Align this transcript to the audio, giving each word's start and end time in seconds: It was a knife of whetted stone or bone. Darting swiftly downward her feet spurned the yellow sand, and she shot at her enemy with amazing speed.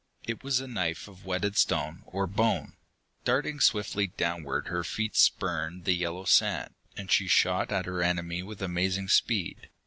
It 0.23 0.43
was 0.43 0.59
a 0.59 0.67
knife 0.67 1.07
of 1.07 1.25
whetted 1.25 1.55
stone 1.55 2.01
or 2.07 2.25
bone. 2.25 2.73
Darting 3.23 3.59
swiftly 3.59 4.07
downward 4.07 4.67
her 4.67 4.83
feet 4.83 5.15
spurned 5.15 5.85
the 5.85 5.93
yellow 5.93 6.25
sand, 6.25 6.73
and 6.97 7.11
she 7.11 7.27
shot 7.27 7.71
at 7.71 7.85
her 7.85 8.01
enemy 8.01 8.41
with 8.41 8.63
amazing 8.63 9.09
speed. 9.09 9.69